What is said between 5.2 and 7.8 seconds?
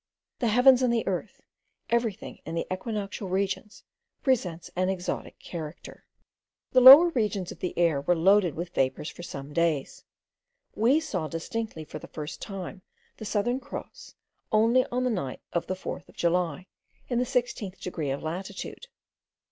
character. The lower regions of the